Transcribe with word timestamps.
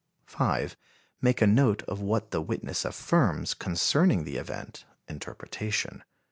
5. 0.25 0.75
Make 1.21 1.43
a 1.43 1.45
note 1.45 1.83
of 1.83 2.01
what 2.01 2.31
the 2.31 2.41
witness 2.41 2.85
affirms 2.85 3.53
concerning 3.53 4.23
the 4.23 4.37
event 4.37 4.83
(interpretation.) 5.07 6.03